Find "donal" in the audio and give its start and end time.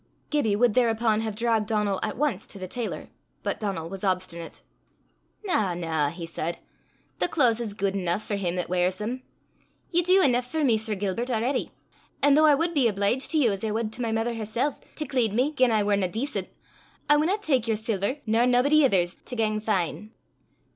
1.67-1.99, 3.59-3.87